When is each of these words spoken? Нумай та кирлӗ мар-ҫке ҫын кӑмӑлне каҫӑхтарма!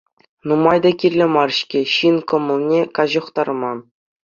Нумай 0.51 0.79
та 0.85 0.91
кирлӗ 1.03 1.25
мар-ҫке 1.35 1.81
ҫын 1.93 2.17
кӑмӑлне 2.33 2.81
каҫӑхтарма! 2.99 3.73